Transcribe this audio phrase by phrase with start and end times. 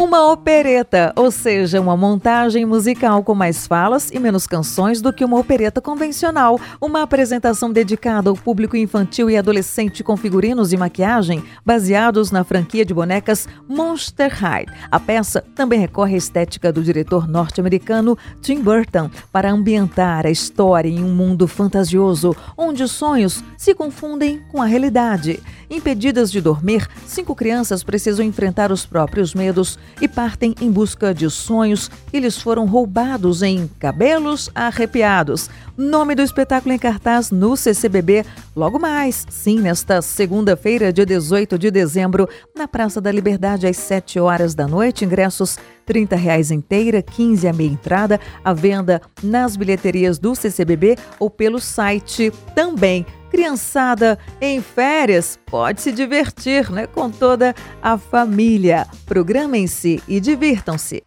[0.00, 5.24] Uma opereta, ou seja, uma montagem musical com mais falas e menos canções do que
[5.24, 6.60] uma opereta convencional.
[6.80, 12.84] Uma apresentação dedicada ao público infantil e adolescente com figurinos e maquiagem baseados na franquia
[12.84, 14.66] de bonecas Monster High.
[14.88, 20.88] A peça também recorre à estética do diretor norte-americano Tim Burton para ambientar a história
[20.88, 25.42] em um mundo fantasioso, onde os sonhos se confundem com a realidade.
[25.68, 31.28] Impedidas de dormir, cinco crianças precisam enfrentar os próprios medos e partem em busca de
[31.30, 35.50] sonhos que lhes foram roubados em Cabelos Arrepiados.
[35.76, 38.24] Nome do espetáculo em cartaz no CCBB
[38.56, 44.18] logo mais, sim, nesta segunda-feira, dia 18 de dezembro, na Praça da Liberdade, às 7
[44.18, 45.04] horas da noite.
[45.04, 45.56] Ingressos
[45.86, 51.60] 30 reais inteira, 15 a meia entrada, à venda nas bilheterias do CCBB ou pelo
[51.60, 53.06] site também.
[53.38, 58.84] Criançada em férias pode se divertir né, com toda a família.
[59.06, 61.04] Programem-se e divirtam-se.